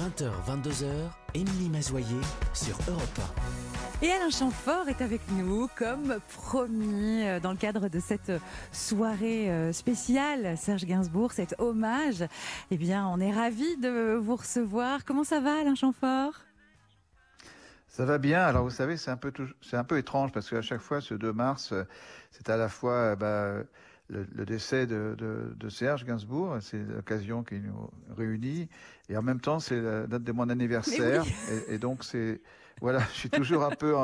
[0.00, 0.86] 20h, 22h,
[1.34, 2.22] Émilie Mazoyer
[2.54, 3.20] sur Europe
[4.00, 8.32] Et Alain Chamfort est avec nous, comme promis, euh, dans le cadre de cette
[8.72, 12.24] soirée euh, spéciale, Serge Gainsbourg, cet hommage.
[12.70, 15.04] Eh bien, on est ravis de vous recevoir.
[15.04, 16.32] Comment ça va, Alain Chamfort
[17.88, 18.40] ça va bien.
[18.40, 21.12] Alors vous savez, c'est un peu c'est un peu étrange parce qu'à chaque fois, ce
[21.12, 21.82] 2 mars, euh,
[22.30, 23.64] c'est à la fois bah,
[24.10, 28.68] le, décès de, de, de, Serge Gainsbourg, c'est l'occasion qui nous réunit,
[29.08, 31.24] et en même temps c'est la date de mon anniversaire,
[31.68, 32.40] et, et, donc c'est
[32.80, 33.94] voilà, je suis toujours un peu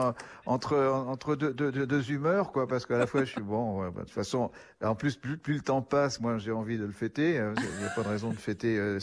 [0.44, 4.00] entre entre deux, deux, humeurs quoi, parce qu'à la fois je suis bon, bah, de
[4.00, 4.50] toute façon,
[4.82, 7.84] en plus plus, le temps passe, moi j'ai envie de le fêter, hein, il n'y
[7.84, 8.98] a pas de raison de fêter euh,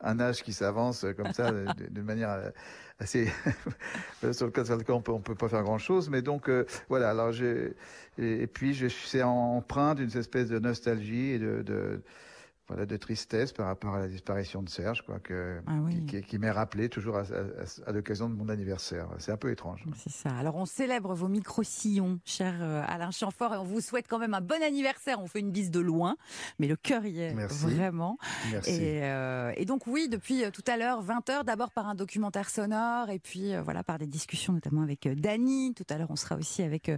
[0.00, 1.52] un âge qui s'avance comme ça
[1.90, 2.50] d'une manière euh,
[2.98, 3.30] assez
[4.32, 7.10] sur le cas on peut on peut pas faire grand chose, mais donc euh, voilà,
[7.10, 7.74] alors j'ai
[8.18, 12.00] et, puis je c'est empreint d'une espèce de nostalgie et de, de
[12.68, 15.72] voilà, de tristesse par rapport à la disparition de Serge, quoi, que, ah
[16.06, 17.22] qui, qui, m'est rappelé toujours à,
[17.86, 19.08] à, l'occasion de mon anniversaire.
[19.18, 19.84] C'est un peu étrange.
[19.96, 20.28] C'est ça.
[20.38, 24.34] Alors on célèbre vos micro-sillons, cher euh, Alain Chamfort, et on vous souhaite quand même
[24.34, 25.18] un bon anniversaire.
[25.20, 26.16] On fait une bise de loin,
[26.58, 27.64] mais le cœur y est Merci.
[27.64, 28.18] vraiment.
[28.52, 28.70] Merci.
[28.70, 31.94] Et, euh, et, donc oui, depuis euh, tout à l'heure, 20 heures, d'abord par un
[31.94, 35.72] documentaire sonore, et puis euh, voilà par des discussions notamment avec Dany.
[35.74, 36.90] Tout à l'heure, on sera aussi avec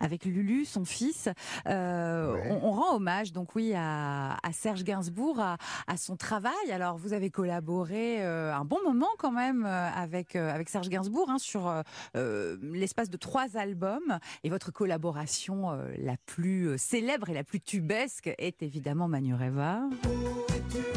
[0.00, 1.28] avec Lulu, son fils.
[1.66, 1.74] Ouais.
[1.74, 6.52] on, on, rend hommage donc oui à, à Serge Gainsbourg à, son travail.
[6.72, 10.88] Alors, vous avez collaboré euh, un bon moment quand même euh, avec euh, avec Serge
[10.88, 11.72] Gainsbourg hein, sur
[12.14, 14.18] l'espace de trois albums.
[14.44, 19.82] Et votre collaboration la plus célèbre et la plus tubesque est évidemment Manureva.
[20.04, 20.16] Oui,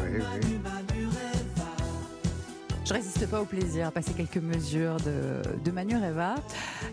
[0.03, 0.61] oui.
[2.92, 6.36] Je résiste pas au plaisir à passer quelques mesures de, de Manureva.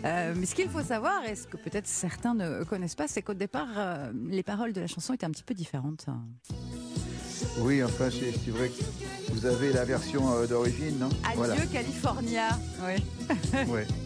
[0.05, 3.21] Euh, mais ce qu'il faut savoir, et ce que peut-être certains ne connaissent pas, c'est
[3.21, 6.05] qu'au départ, euh, les paroles de la chanson étaient un petit peu différentes.
[7.59, 8.83] Oui, enfin, c'est vrai que
[9.33, 11.09] vous avez la version euh, d'origine, non?
[11.23, 11.55] Adieu voilà.
[11.67, 12.49] California.
[12.85, 13.81] Oui.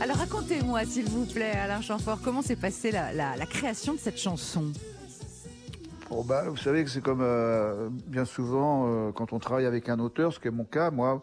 [0.00, 3.98] Alors racontez-moi, s'il vous plaît, Alain Chamfort, comment s'est passée la, la, la, création de
[3.98, 4.72] cette chanson?
[6.10, 9.88] Bon, bah, vous savez que c'est comme euh, bien souvent euh, quand on travaille avec
[9.88, 11.22] un auteur, ce qui est mon cas, moi,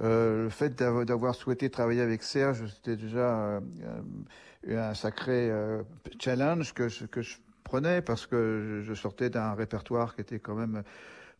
[0.00, 3.60] euh, le fait d'avoir souhaité travailler avec Serge, c'était déjà euh,
[4.68, 5.82] un sacré euh,
[6.20, 10.54] challenge que je, que je prenais parce que je sortais d'un répertoire qui était quand
[10.54, 10.82] même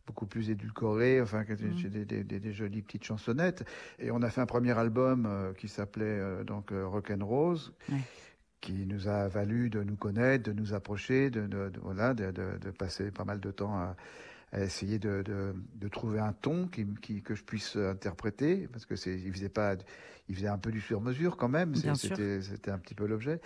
[0.07, 1.89] beaucoup plus édulcoré, enfin, mmh.
[1.89, 3.63] des, des, des, des, jolies petites chansonnettes.
[3.99, 7.73] Et on a fait un premier album euh, qui s'appelait euh, donc Rock and Rose.
[7.89, 7.97] Ouais
[8.61, 12.29] qui nous a valu de nous connaître, de nous approcher, de, de, de voilà, de,
[12.29, 13.95] de, passer pas mal de temps à,
[14.51, 18.85] à essayer de, de, de, trouver un ton qui, qui, que je puisse interpréter, parce
[18.85, 19.75] que c'est, il faisait pas,
[20.27, 21.75] il faisait un peu du sur-mesure quand même.
[21.75, 23.39] C'était, c'était un petit peu l'objet.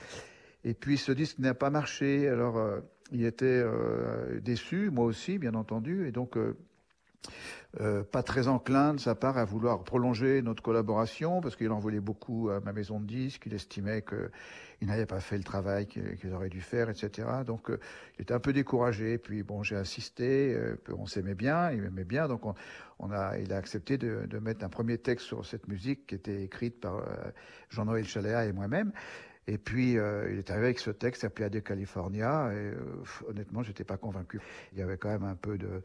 [0.64, 2.28] Et puis ce disque n'a pas marché.
[2.28, 2.80] Alors euh,
[3.12, 6.38] il était euh, déçu, moi aussi, bien entendu, et donc.
[6.38, 6.58] Euh,
[7.82, 11.80] euh, pas très enclin de sa part à vouloir prolonger notre collaboration parce qu'il en
[11.80, 15.88] voulait beaucoup à ma maison de disques, il estimait qu'il n'avait pas fait le travail
[15.88, 17.28] qu'il aurait dû faire, etc.
[17.46, 17.80] Donc euh,
[18.18, 19.18] il était un peu découragé.
[19.18, 22.44] Puis bon, j'ai insisté, euh, on s'aimait bien, il m'aimait bien, donc
[23.00, 26.16] on, a, il a accepté de, de, mettre un premier texte sur cette musique qui
[26.16, 27.04] était écrite par
[27.70, 28.92] Jean-Noël Chaléa et moi-même.
[29.48, 32.74] Et puis euh, il est arrivé avec ce texte appelé Adieu California et
[33.28, 34.40] honnêtement j'étais pas convaincu.
[34.74, 35.82] Il y avait quand même un peu de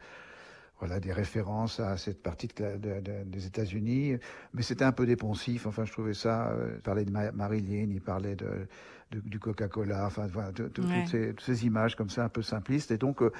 [0.81, 4.17] voilà des références à cette partie de, de, de, des États-Unis,
[4.55, 5.67] mais c'était un peu dépensif.
[5.67, 6.49] Enfin, je trouvais ça.
[6.49, 8.67] Euh, il parlait de Marilyn, il parlait de,
[9.11, 10.69] du Coca-Cola, enfin, voilà, ouais.
[10.73, 12.89] toutes, ces, toutes, ces, images comme ça, un peu simplistes.
[12.89, 13.31] Et donc, euh,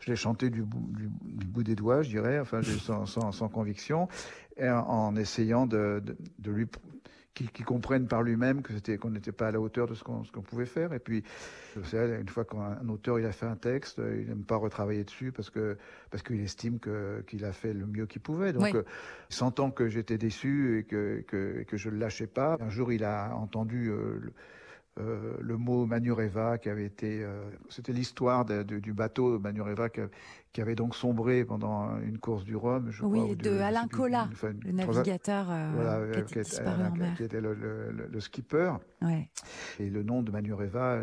[0.00, 3.32] je l'ai chanté du bout, du, du bout, des doigts, je dirais, enfin, sans, sans,
[3.32, 4.06] sans conviction,
[4.58, 6.02] et en, en essayant de,
[6.38, 6.66] de, lui
[7.34, 10.04] qui, qui comprenne par lui-même que c'était qu'on n'était pas à la hauteur de ce
[10.04, 10.92] qu'on qu'on pouvait faire.
[10.92, 11.24] Et puis,
[11.76, 15.04] je sais, une fois qu'un auteur il a fait un texte, il n'aime pas retravailler
[15.04, 15.76] dessus parce que
[16.10, 18.52] parce qu'il estime que qu'il a fait le mieux qu'il pouvait.
[18.52, 18.72] Donc, oui.
[18.74, 18.82] euh,
[19.28, 23.04] sentant que j'étais déçu et que que, que je le lâchais pas, un jour il
[23.04, 24.32] a entendu euh, le,
[25.00, 30.00] euh, le mot Manureva qui avait été, euh, c'était l'histoire du bateau Manureva qui,
[30.52, 32.92] qui, avait donc sombré pendant une course du Rhum.
[32.92, 34.28] Je oui, crois, de, de Alain Collat,
[34.62, 37.14] le navigateur euh, voilà, qui, était Alain, en mer.
[37.16, 38.74] qui était le, le, le skipper.
[39.02, 39.28] Ouais.
[39.80, 41.02] Et le nom de Manureva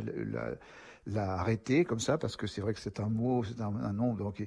[1.06, 3.92] l'a arrêté comme ça parce que c'est vrai que c'est un mot, c'est un, un,
[3.92, 4.46] nom donc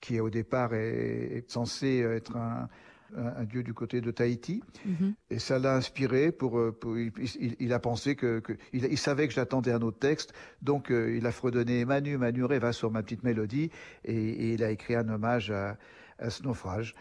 [0.00, 2.68] qui au départ est, est censé être un
[3.16, 4.62] un, dieu du côté de Tahiti.
[4.84, 5.14] Mm -hmm.
[5.30, 8.84] Et ça l'a inspiré pour, euh, pour il, il, il, a pensé que, que il,
[8.84, 12.72] il, savait que j'attendais un autre texte, donc euh, il a fredonné Manu, Manu va
[12.72, 13.70] sur ma petite mélodie,
[14.04, 15.76] et, et, il a écrit un hommage à,
[16.18, 16.94] à ce naufrage.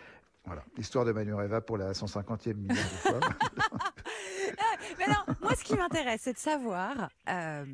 [0.46, 3.20] Voilà, l'histoire de Manu Reva pour la 150e million de fois.
[4.98, 7.66] Mais alors, moi, ce qui m'intéresse, c'est de savoir, euh,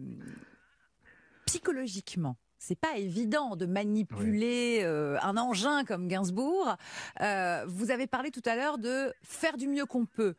[1.45, 6.75] psychologiquement, c'est pas évident de manipuler euh, un engin comme Gainsbourg.
[7.21, 10.35] Euh, vous avez parlé tout à l'heure de faire du mieux qu'on peut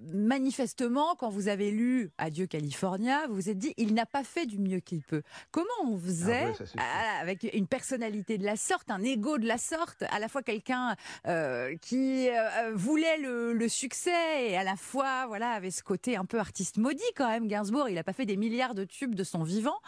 [0.00, 4.46] manifestement, quand vous avez lu Adieu California, vous vous êtes dit il n'a pas fait
[4.46, 5.22] du mieux qu'il peut.
[5.50, 10.04] Comment on faisait ah avec une personnalité de la sorte, un ego de la sorte,
[10.10, 10.96] à la fois quelqu'un
[11.26, 16.24] euh, qui euh, voulait le, succès et à la fois voilà avait ce côté un
[16.24, 17.46] peu artiste maudit quand même.
[17.46, 19.78] Gainsbourg, il n'a pas fait des milliards de tubes de son vivant.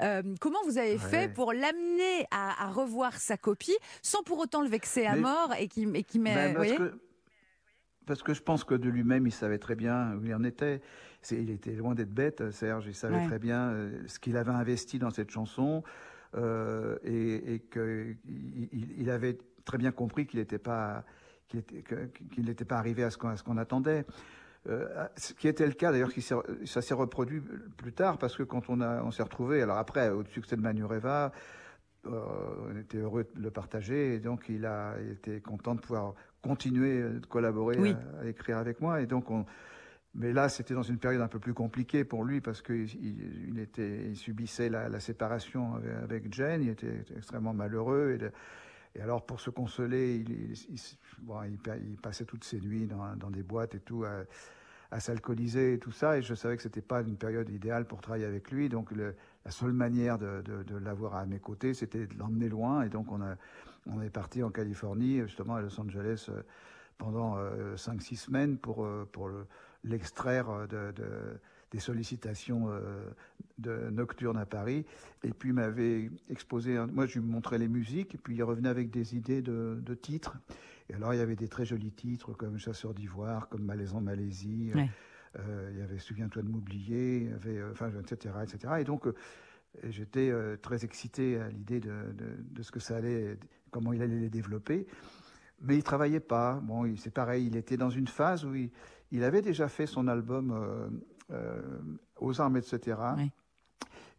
[0.00, 4.68] Euh, comment vous avez fait pour l'amener à, revoir sa copie sans pour autant le
[4.68, 6.92] vexer à mort et qui, et qui met, ben,
[8.06, 10.80] parce que je pense que de lui-même, il savait très bien où il en était.
[11.30, 12.86] il était loin d'être bête, Serge.
[12.86, 15.82] Il savait très bien euh, ce qu'il avait investi dans cette chanson
[16.36, 18.16] euh, et, et qu'il
[18.98, 21.04] il, avait très bien compris qu'il n'était pas
[21.48, 24.04] qu'il n'était pas arrivé à ce qu'on attendait.
[24.68, 26.10] Euh, ce qui était le cas d'ailleurs,
[26.64, 27.40] ça s'est reproduit
[27.76, 30.60] plus tard parce que quand on, a, on s'est retrouvé, alors après au succès de
[30.60, 31.30] Manureva,
[32.06, 35.80] euh, on était heureux de le partager et donc il a il était content de
[35.80, 37.76] pouvoir continuer de collaborer
[38.20, 39.00] à, écrire avec moi.
[39.00, 39.44] Et donc on,
[40.16, 42.88] mais là, c'était dans une période un peu plus compliquée pour lui parce qu'il
[43.48, 46.62] il était, il subissait la, séparation avec, Jane.
[46.62, 48.18] Il était extrêmement malheureux.
[48.18, 50.54] Et, et alors, pour se consoler, il,
[51.18, 54.22] bon, il, passait toutes ses nuits dans, dans des boîtes et tout à,
[54.90, 56.18] à s'alcooliser et tout ça.
[56.18, 58.68] Et je savais que c'était pas une période idéale pour travailler avec lui.
[58.68, 60.42] Donc, la seule manière de,
[60.82, 62.82] l'avoir à mes côtés, c'était de l'emmener loin.
[62.82, 66.42] Et donc, on est parti en Californie, justement à Los Angeles, euh,
[66.98, 67.36] pendant
[67.76, 69.30] 5-6 euh, semaines pour, euh, pour
[69.84, 70.92] l'extraire de,
[71.70, 72.68] des sollicitations
[73.58, 74.84] de nocturnes à Paris.
[75.24, 78.90] Et puis m'avait exposé, moi je lui montrais les musiques, et puis il revenait avec
[78.90, 80.36] des idées de, titres.
[80.88, 84.00] Et alors il y avait des très jolis titres comme Chasseur d'ivoire, comme Malaise en
[84.00, 84.72] Malaisie.
[84.72, 88.74] il y avait Souviens-toi de m'oublier, il y avait, enfin, etc., etc.
[88.80, 89.06] Et donc,
[89.88, 90.32] j'étais
[90.62, 91.94] très excité à l'idée de,
[92.50, 93.38] de, ce que ça allait
[93.70, 94.86] comment il allait les développer.
[95.60, 96.60] Mais il travaillait pas.
[96.62, 100.50] Bon, c'est pareil, il était dans une phase où il, avait déjà fait son album
[100.50, 100.88] euh, euh,
[102.16, 102.96] aux armes, etc.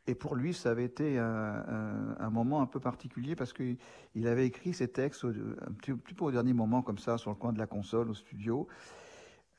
[0.07, 4.73] Et pour lui, ça avait été un, moment un peu particulier parce qu'il avait écrit
[4.73, 7.67] ses textes un petit, peu au dernier moment, comme ça, sur le coin de la
[7.67, 8.67] console, au studio.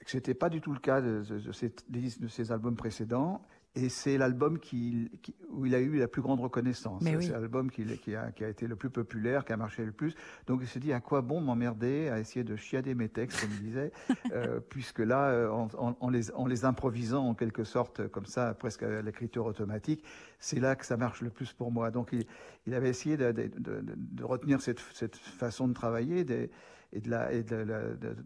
[0.07, 3.43] Ce n'était pas du tout le cas de, de ses albums précédents.
[3.79, 5.11] Et c'est l'album qui,
[5.51, 7.03] où il a eu la plus grande reconnaissance.
[7.03, 9.93] C'est l'album qui, qui, a, qui, a, été le plus populaire, qui a marché le
[9.93, 10.15] plus.
[10.47, 13.51] Donc il s'est dit à quoi bon m'emmerder à essayer de chiader mes textes, comme
[13.53, 13.93] il disait,
[14.33, 18.55] euh, puisque là, euh, en, en, les, en, les, improvisant en quelque sorte, comme ça,
[18.55, 20.03] presque à l'écriture automatique,
[20.41, 21.91] c'est là que ça marche le plus pour moi.
[21.91, 22.27] Donc il,
[22.67, 26.25] il avait essayé de, de, de, de retenir cette, cette, façon de travailler.
[26.25, 26.51] Des,
[26.93, 28.17] et de, la, et de, de,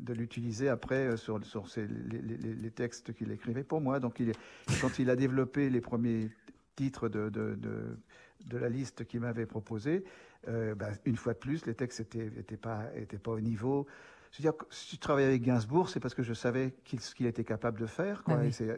[0.00, 1.86] de l'utiliser après euh, sur, sur les,
[2.22, 4.00] les, les, textes qu'il écrivait pour moi.
[4.00, 4.32] Donc, il,
[4.80, 6.30] quand il a développé les premiers
[6.76, 7.56] titres de, de,
[8.46, 10.04] de la liste qu'il m'avait proposé,
[10.48, 13.86] euh, ben, une fois de plus, les textes n'étaient étaient pas, étaient pas au niveau.
[14.30, 17.44] C'est-à-dire que si je travaillais avec Gainsbourg, c'est parce que je savais ce qu'il était
[17.44, 18.22] capable de faire.
[18.22, 18.40] Quoi.
[18.40, 18.76] Ah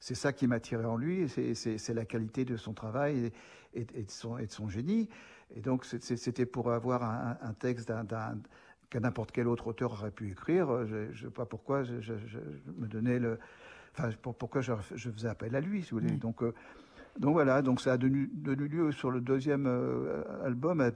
[0.00, 3.30] c'est ça qui m'attirait en lui, c'est la qualité de son travail
[3.74, 5.08] et, et, de, son, et de son génie.
[5.54, 8.38] Et donc, c'était pour avoir un, texte d'un
[8.90, 10.86] que n'importe quel autre auteur aurait pu écrire.
[10.86, 12.12] Je ne sais pas pourquoi je,
[12.76, 13.38] me donnais le.
[13.96, 16.16] Enfin, pourquoi je, faisais appel à lui, si vous voulez.
[16.16, 16.54] Donc, euh,
[17.18, 20.90] donc voilà, donc ça a donné, lieu sur le deuxième euh, album à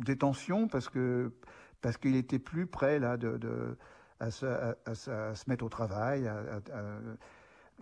[0.00, 1.32] des tensions parce que
[1.80, 3.76] parce qu'il était plus prêt là de, de
[4.18, 6.28] à, se, à, se mettre au travail.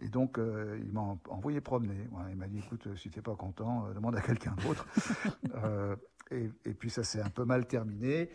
[0.02, 2.08] et donc, euh, il m'a envoyé promener.
[2.30, 4.86] il m'a dit, écoute, si tu n'es pas content, demande à quelqu'un d'autre.
[6.32, 8.28] Et, et, puis ça s'est un peu mal terminé.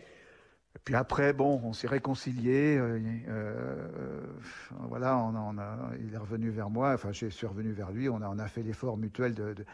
[0.74, 2.76] Et puis après, bon, on s'est réconcilié.
[2.78, 2.98] Euh,
[3.28, 4.20] euh,
[4.88, 5.22] voilà,
[6.00, 6.94] il est revenu vers moi.
[6.94, 8.08] Enfin, je suis revenu vers lui.
[8.08, 9.64] On a, fait l'effort mutuel de, de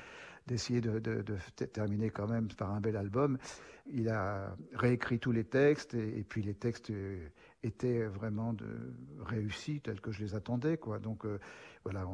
[0.46, 1.36] d'essayer de, de, de,
[1.66, 3.36] terminer quand même par un bel album.
[3.92, 6.90] Il a réécrit tous les textes et, et puis les textes
[7.62, 8.66] étaient vraiment de,
[9.20, 10.76] réussis que je les attendais.
[10.76, 10.98] Quoi.
[10.98, 11.38] Donc euh,
[11.84, 12.04] voilà,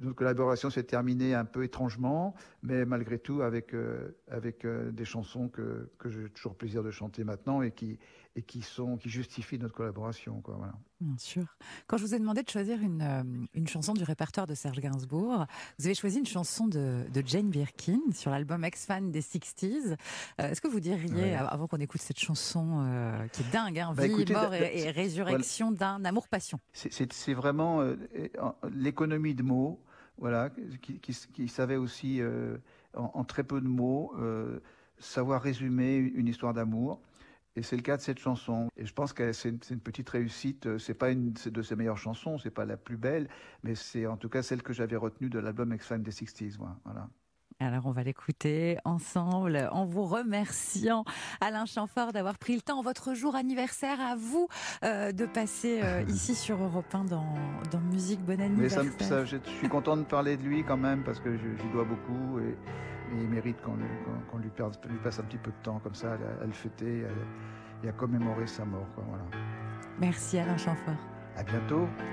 [0.00, 5.04] notre collaboration s'est terminée un peu étrangement, mais malgré tout avec, euh, avec euh, des
[5.04, 7.98] chansons que, que j'ai toujours plaisir de chanter maintenant et qui,
[8.36, 10.40] et qui, sont, qui justifient notre collaboration.
[10.40, 10.74] Quoi, voilà.
[11.00, 11.44] Bien sûr.
[11.86, 14.80] Quand je vous ai demandé de choisir une, euh, une chanson du répertoire de Serge
[14.80, 15.46] Gainsbourg,
[15.78, 19.96] vous avez choisi une chanson de, de Jane Birkin sur l'album Ex-Fan des 60s.
[20.38, 24.24] Est-ce que vous diriez, avant qu'on écoute cette chanson qui est dingue, hein, bah, vie,
[24.32, 27.82] mort et, résurrection d'un amour-passion C'est vraiment
[28.72, 29.80] l'économie de mots,
[30.18, 30.50] voilà,
[30.80, 32.56] qui, qui, savait aussi euh,
[32.94, 34.60] en, très peu de mots euh,
[34.98, 37.00] savoir résumer une histoire d'amour.
[37.56, 38.68] Et c'est le cas de cette chanson.
[38.76, 40.78] Et je pense que c'est une, petite réussite.
[40.78, 43.28] C'est pas une de ses meilleures chansons, c'est pas la plus belle,
[43.62, 46.56] mais c'est en tout cas celle que j'avais retenue de l'album Ex-Fan des 60s.
[46.84, 47.08] Voilà.
[47.60, 51.04] Alors on va l'écouter ensemble en vous remerciant
[51.40, 54.48] Alain Chamfort d'avoir pris le temps, votre jour anniversaire à vous,
[54.82, 57.34] euh, de passer euh, ici sur Europe 1 dans,
[57.70, 58.82] dans Musique Bon anniversaire.
[58.84, 61.84] Mais ça, je suis content de parler de lui quand même parce que j'y dois
[61.84, 62.56] beaucoup et,
[63.12, 63.84] et il mérite qu'on lui,
[64.30, 64.50] qu'on lui,
[64.88, 67.04] lui, passe un petit peu de temps comme ça à, à le fêter
[67.82, 68.86] et à commémorer sa mort.
[68.94, 69.24] Quoi, voilà.
[69.98, 70.94] Merci Alain Chamfort.
[71.36, 71.86] À bientôt.